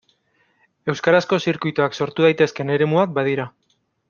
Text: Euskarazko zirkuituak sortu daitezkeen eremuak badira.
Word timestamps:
Euskarazko 0.93 1.39
zirkuituak 1.45 1.99
sortu 2.01 2.27
daitezkeen 2.27 2.73
eremuak 2.79 3.15
badira. 3.21 3.47